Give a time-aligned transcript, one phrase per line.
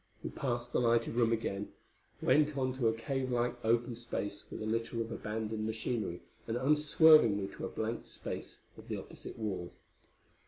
[0.23, 1.73] We passed the lighted room again,
[2.23, 6.57] went on to a cave like open space with a litter of abandoned machinery and
[6.57, 9.71] unswervingly to a blank space of the opposite wall.